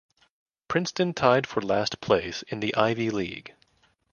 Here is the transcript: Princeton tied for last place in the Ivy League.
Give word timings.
Princeton 0.67 1.13
tied 1.13 1.45
for 1.45 1.61
last 1.61 2.01
place 2.01 2.41
in 2.47 2.59
the 2.59 2.73
Ivy 2.73 3.11
League. 3.11 3.53